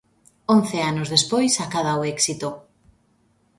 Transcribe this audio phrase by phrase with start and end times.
[0.55, 2.49] Once anos despois acada o éxito.